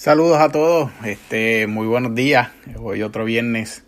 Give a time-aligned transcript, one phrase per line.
[0.00, 2.48] Saludos a todos, este, muy buenos días.
[2.78, 3.84] Hoy otro viernes.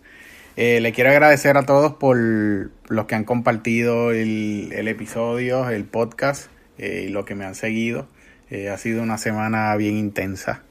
[0.57, 6.51] Eh, le quiero agradecer a todos por los que han compartido el, episodio, el podcast
[6.77, 8.07] eh, y los que me han seguido.
[8.51, 10.61] Eh, ha sido una semana bien intensa.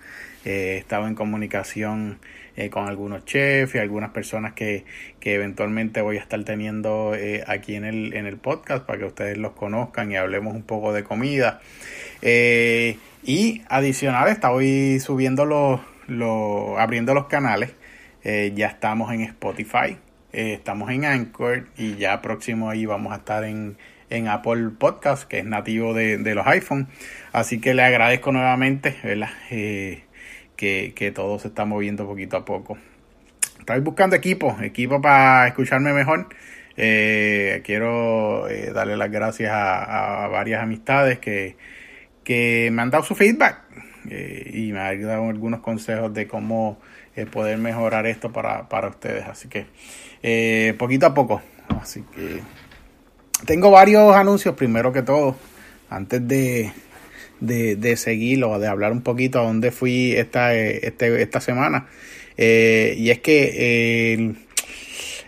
[0.44, 2.20] he estado en comunicación
[2.70, 4.84] con algunos chefs y algunas personas que,
[5.20, 7.12] que, eventualmente voy a estar teniendo
[7.46, 10.92] aquí en el, en el podcast para que ustedes los conozcan y hablemos un poco
[10.92, 11.60] de comida.
[13.24, 17.72] Y adicional, estoy subiendo los, los abriendo los canales.
[18.24, 19.96] Eh, ya estamos en Spotify,
[20.32, 23.76] eh, estamos en Anchor y ya próximo ahí vamos a estar en,
[24.10, 26.88] en Apple Podcast, que es nativo de, los iPhone.
[27.32, 29.30] Así que le agradezco nuevamente, ¿verdad?
[29.50, 30.02] Eh,
[30.56, 32.78] que, que todo se está moviendo poquito a poco.
[33.58, 36.28] Estoy buscando equipo, equipo para escucharme mejor.
[36.74, 41.56] quiero darle las gracias a varias amistades que
[42.24, 43.60] que me han dado su feedback
[44.08, 46.78] eh, y me han dado algunos consejos de cómo
[47.14, 49.26] eh, poder mejorar esto para, para ustedes.
[49.26, 49.66] Así que
[50.22, 51.42] eh, poquito a poco.
[51.80, 52.40] Así que
[53.46, 55.36] tengo varios anuncios, primero que todo,
[55.90, 56.72] antes de,
[57.42, 61.86] de, de seguir o de hablar un poquito a dónde fui esta, este, esta semana.
[62.36, 64.14] y es que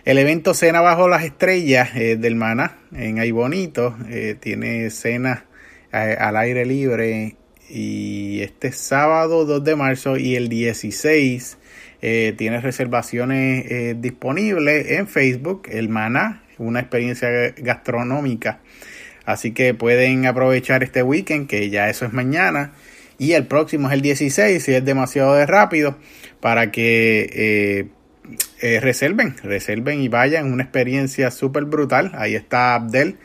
[0.05, 3.95] el, evento Cena Bajo las Estrellas del Mana en Ay Bonito
[4.39, 5.45] tiene cena
[5.91, 7.35] al aire libre
[7.69, 11.57] y este sábado 2 de marzo y el 16
[12.01, 18.59] eh, tiene reservaciones eh, disponibles en Facebook, el Maná, una experiencia gastronómica.
[19.25, 22.73] Así que pueden aprovechar este weekend, que ya eso es mañana.
[23.17, 25.97] Y el próximo es el 16, si es demasiado de rápido,
[26.41, 27.89] para que
[28.61, 30.51] eh, reserven, reserven y vayan.
[30.51, 32.11] Una experiencia súper brutal.
[32.15, 33.17] Ahí está Abdel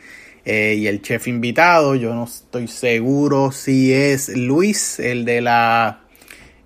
[0.43, 6.01] eh, y el chef invitado, yo no estoy seguro si es Luis, el de la...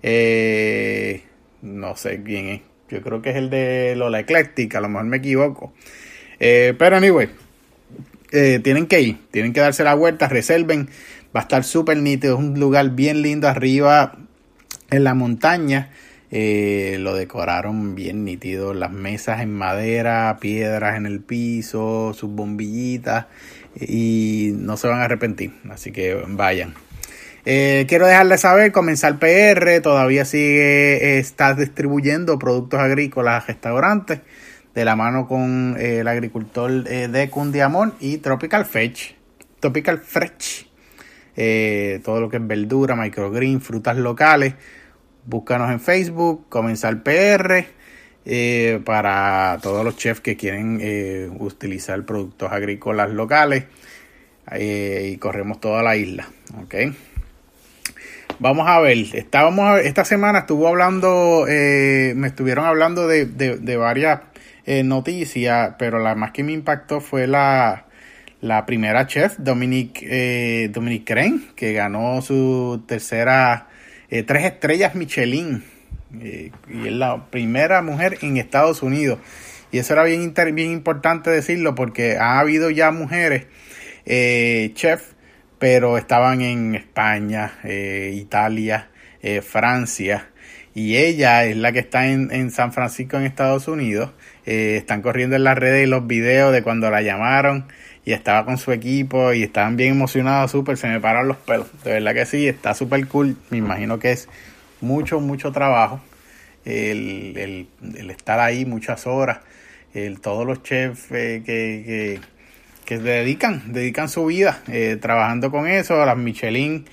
[0.02, 1.22] Eh,
[1.62, 2.60] no sé quién es.
[2.88, 5.74] Yo creo que es el de Lola Ecléctica, a lo mejor me equivoco.
[6.38, 7.28] Eh, pero anyway,
[8.30, 10.88] tienen que ir, tienen que darse la vuelta, reserven.
[11.34, 14.16] Va a estar súper nítido, es un lugar bien lindo arriba
[14.90, 15.90] en la montaña.
[16.30, 23.26] lo decoraron bien nítido, las mesas en madera, piedras en el piso, sus bombillitas
[23.80, 26.74] y no se van a arrepentir, así que vayan.
[27.44, 34.20] Eh, quiero dejarles saber, Comenzar PR todavía sigue, está distribuyendo productos agrícolas a restaurantes
[34.76, 39.14] de la mano con eh, el agricultor eh, de Cundiamón y Tropical Fetch,
[39.58, 40.68] Tropical Fresh,
[42.04, 44.54] todo lo que es verdura, microgreen, frutas locales.
[45.24, 47.66] Búscanos en Facebook, Comenzar PR
[48.28, 53.66] eh, para todos los chefs que quieren eh, utilizar productos agrícolas locales
[54.50, 56.28] eh, y corremos toda la isla.
[56.64, 56.92] Okay.
[58.40, 64.20] Vamos a ver, estábamos esta semana estuvo hablando, me estuvieron hablando de, de, varias
[64.66, 67.86] noticias, pero la más que me impactó fue la,
[68.40, 73.68] la primera chef, Dominique, Dominique Crane, que ganó su tercera
[74.08, 75.62] tres estrellas Michelin
[76.20, 79.18] eh, y es la primera mujer en Estados Unidos.
[79.72, 83.46] Y eso era bien, bien importante decirlo porque ha habido ya mujeres
[84.04, 85.12] eh, chef,
[85.58, 88.90] pero estaban en España, eh, Italia,
[89.42, 90.30] Francia.
[90.72, 94.12] Y ella es la que está en, en San Francisco, en Estados Unidos.
[94.46, 97.66] Están corriendo en las redes los videos de cuando la llamaron
[98.06, 101.66] y estaba con su equipo y estaban bien emocionados, súper, se me paran los pelos.
[101.82, 103.36] De verdad que sí, está súper cool.
[103.50, 104.28] Me imagino que es
[104.80, 106.00] mucho, mucho trabajo.
[106.64, 107.66] El,
[108.08, 109.40] estar ahí muchas horas.
[109.92, 112.20] El, todos los chefs eh, que,
[112.84, 116.06] que, dedican, dedican su vida eh, trabajando con eso.
[116.06, 116.86] Las Michelin,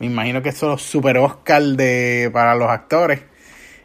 [0.00, 3.20] me imagino que son los super Oscar de, para los actores.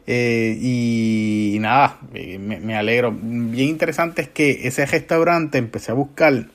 [0.07, 3.12] Eh, y, nada, me, me, alegro.
[3.12, 6.47] Bien interesante es que ese restaurante empecé a buscar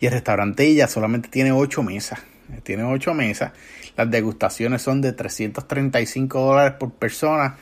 [0.00, 2.20] y el restaurante ya solamente tiene ocho mesas.
[2.62, 3.52] Tiene ocho mesas
[3.98, 7.56] las degustaciones son de 335 dólares por persona.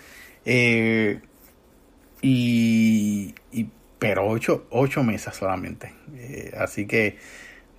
[0.44, 1.18] Eh,
[2.20, 3.34] y,
[3.98, 5.94] pero 8, mesas solamente.
[6.14, 7.16] Eh, así que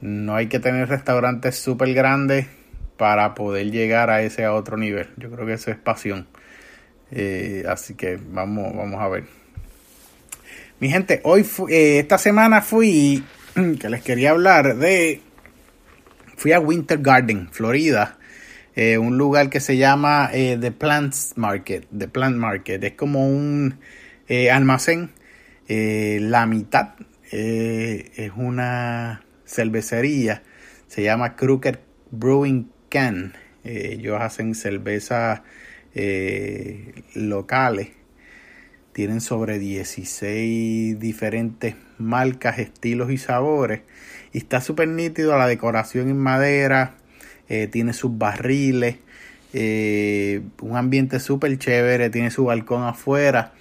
[0.01, 2.48] no hay que tener restaurantes súper grandes
[2.98, 5.07] para poder llegar a ese otro nivel.
[5.18, 6.28] Yo creo que eso es pasión.
[7.12, 9.25] Eh, así que vamos, vamos a ver.
[10.80, 13.24] Mi gente, hoy esta semana fui,
[13.80, 15.21] que les quería hablar de,
[16.36, 18.18] fui a Winter Garden, Florida,
[18.80, 21.88] eh, un lugar que se llama eh, The Plants Market.
[21.98, 23.80] The Plant Market es como un
[24.27, 25.09] eh, almacén.
[25.68, 26.89] la mitad
[27.31, 30.44] es una cervecería.
[30.88, 31.80] Se llama Crooked
[32.12, 33.33] Brewing Can.
[33.63, 35.44] ellos hacen cerveza
[35.95, 37.89] eh, locales.
[38.94, 43.81] Tienen sobre 16 diferentes marcas, estilos y sabores.
[44.34, 46.95] Y está súper nítido la decoración en madera.
[47.50, 48.98] Eh, tiene sus barriles.
[49.54, 52.10] Eh, un ambiente súper chévere.
[52.10, 53.54] Tiene su balcón afuera.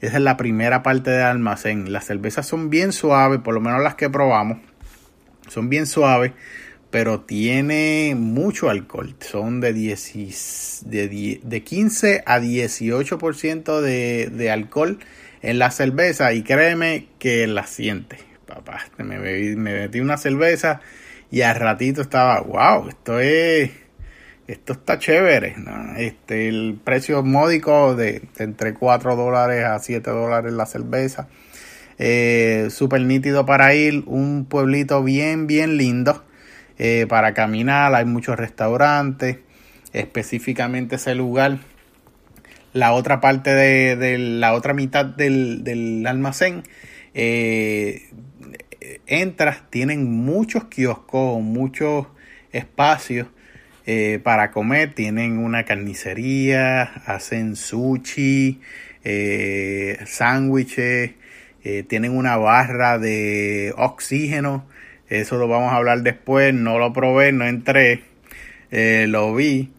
[0.00, 1.92] Esa es la primera parte del almacén.
[1.92, 4.58] Las cervezas son bien suaves, por lo menos las que probamos.
[5.48, 6.32] Son bien suaves
[6.92, 9.16] pero tiene mucho alcohol.
[9.18, 14.98] Son de, 10, de, de 15 a 18% de, de alcohol
[15.40, 18.18] en la cerveza y créeme que la siente.
[18.46, 20.82] Papá, me, me metí una cerveza
[21.30, 23.70] y al ratito estaba, wow, esto es,
[24.46, 25.56] esto está chévere.
[25.96, 31.28] Este, el precio módico de, entre 4 dólares a 7 dólares la cerveza.
[31.98, 36.22] Eh, Súper nítido para ir, un pueblito bien, bien lindo.
[36.84, 39.38] Eh, para caminar, hay muchos restaurantes,
[39.92, 41.58] específicamente ese lugar.
[42.72, 46.64] La otra parte de, la otra mitad del, almacén,
[47.14, 48.10] eh,
[49.06, 52.08] entras, tienen muchos kioscos, muchos
[52.50, 53.28] espacios
[53.86, 58.60] eh, para comer, tienen una carnicería, hacen sushi,
[60.04, 61.12] sándwiches,
[61.86, 64.66] tienen una barra de oxígeno
[65.08, 66.54] eso lo vamos a hablar después.
[66.54, 68.02] No lo probé, no entré.
[68.70, 69.70] Eh, lo vi.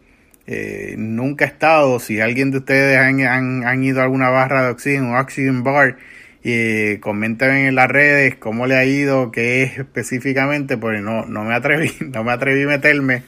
[0.46, 1.98] Eh, nunca he estado.
[2.00, 5.96] Si alguien de ustedes han, ido a alguna barra de oxígeno, Oxygen Bar,
[6.44, 11.44] eh, comenten en las redes cómo le ha ido, qué es específicamente, porque no, no
[11.44, 13.22] me atreví, no me atreví a meterme.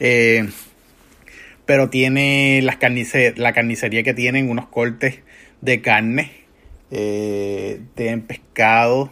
[0.00, 0.48] Eh,
[1.66, 2.78] pero tiene las
[3.36, 5.20] la carnicería que tienen unos cortes
[5.62, 6.30] de carne,
[6.90, 9.10] tienen pescado,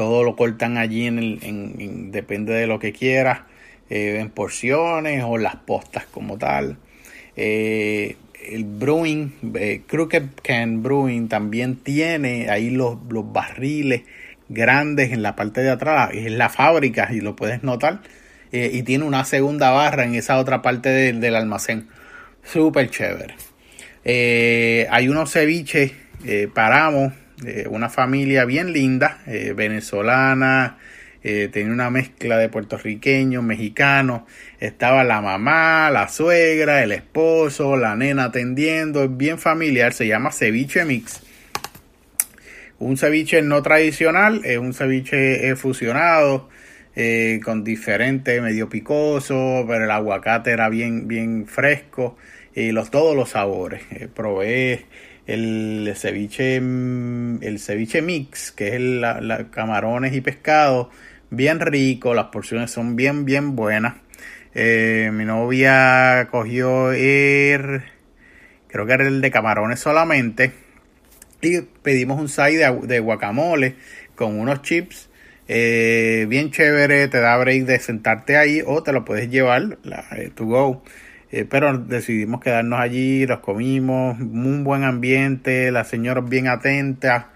[0.00, 3.40] todo lo cortan allí en el, en, depende de lo que quieras,
[3.90, 6.78] eh, en porciones o las postas como tal.
[7.36, 8.16] Eh,
[8.48, 14.04] el brewing, eh, Crooked Can Brewing también tiene ahí los, los, barriles
[14.48, 18.00] grandes en la parte de atrás, es la fábrica y lo puedes notar.
[18.50, 21.88] y tiene una segunda barra en esa otra parte del almacén.
[22.42, 23.34] Súper chévere.
[24.90, 25.92] hay unos ceviches,
[26.54, 27.12] paramos
[27.70, 30.78] una familia bien linda, eh, venezolana,
[31.22, 34.22] eh, tenía una mezcla de puertorriqueños, mexicanos,
[34.58, 40.32] estaba la mamá, la suegra, el esposo, la nena atendiendo, es bien familiar, se llama
[40.32, 41.22] ceviche mix.
[42.78, 46.48] Un ceviche no tradicional, es un ceviche eh, fusionado,
[47.44, 52.18] con diferente, medio picoso, pero el aguacate era bien, bien fresco,
[52.54, 53.80] y los, todos los sabores.
[54.14, 54.84] probé
[55.30, 60.90] el ceviche, mm, el ceviche mix, que es el, la, camarones y pescado,
[61.30, 63.94] bien rico, las porciones son bien, bien buenas.
[64.54, 67.82] Eh, mi novia cogió el,
[68.68, 70.52] creo que era el de camarones solamente,
[71.40, 73.76] y pedimos un side de, guacamole
[74.14, 75.08] con unos chips.
[75.48, 80.04] Eh, bien chévere, te da break de sentarte ahí o te lo puedes llevar la,
[80.16, 80.82] eh, to go.
[81.32, 87.26] Eh, pero decidimos quedarnos allí, los comimos, un buen ambiente, las señoras bien atentas,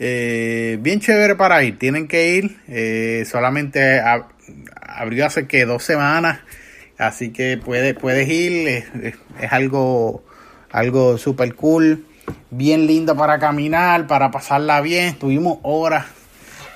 [0.00, 4.02] eh, bien chévere para ir, tienen que ir, eh, solamente
[4.82, 6.40] abrió hace que dos semanas,
[6.98, 10.24] así que puedes, puedes ir, es, algo,
[10.72, 12.04] algo super cool,
[12.50, 16.06] bien lindo para caminar, para pasarla bien, estuvimos horas,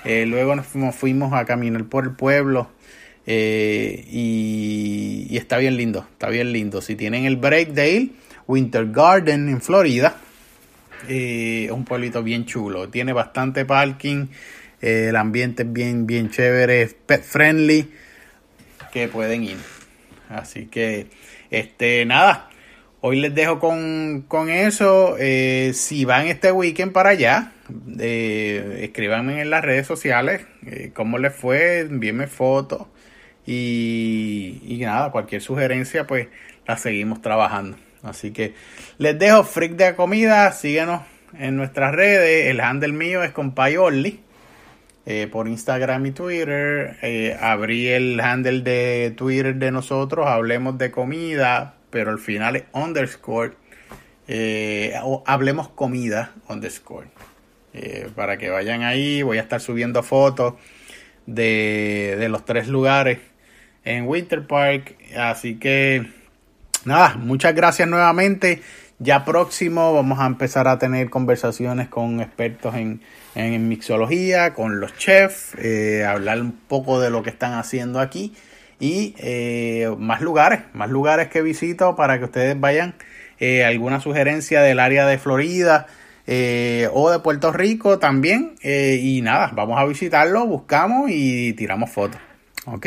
[0.04, 2.71] luego nos fuimos, fuimos a caminar por el pueblo,
[3.26, 6.81] eh, y, está bien lindo, está bien lindo.
[6.81, 8.11] Si tienen el Breakdale,
[8.47, 10.17] Winter Garden en Florida,
[11.09, 12.88] eh, es un pueblito bien chulo.
[12.88, 14.26] Tiene bastante parking,
[14.81, 17.91] eh, el ambiente es bien, bien chévere, pet friendly,
[18.93, 19.59] que pueden ir.
[20.29, 21.07] Así que,
[21.50, 22.50] este, nada,
[23.00, 25.17] hoy les dejo con, con eso.
[25.73, 27.52] si van este weekend para allá,
[27.99, 30.43] escríbanme en las redes sociales
[30.95, 32.87] cómo les fue, envíenme fotos
[33.46, 36.28] y, nada, cualquier sugerencia, pues
[36.66, 37.76] la seguimos trabajando.
[38.02, 38.54] Así que
[38.99, 40.50] les dejo Freak de Comida.
[40.52, 41.02] Síguenos
[41.38, 42.49] en nuestras redes.
[42.49, 44.20] El handle mío es Compayoli.
[45.04, 46.96] Eh, por Instagram y Twitter.
[47.02, 50.26] Eh, abrí el handle de Twitter de nosotros.
[50.26, 51.75] Hablemos de comida.
[51.90, 53.52] Pero al final es underscore.
[54.28, 57.08] Eh, o hablemos comida underscore.
[57.75, 59.22] Eh, para que vayan ahí.
[59.22, 60.54] Voy a estar subiendo fotos
[61.26, 63.18] de, de los tres lugares
[63.84, 64.96] en Winter Park.
[65.16, 66.06] Así que
[66.84, 68.62] nada, muchas gracias nuevamente.
[68.98, 73.00] Ya próximo vamos a empezar a tener conversaciones con expertos en,
[73.34, 78.32] en mixología, con los chefs, eh, hablar un poco de lo que están haciendo aquí
[78.78, 82.94] y eh, más lugares, más lugares que visito para que ustedes vayan
[83.40, 85.88] eh, alguna sugerencia del área de Florida
[86.92, 88.54] o de Puerto Rico también.
[88.62, 92.20] Y nada, vamos a visitarlo, buscamos y tiramos fotos.
[92.66, 92.86] ¿Ok?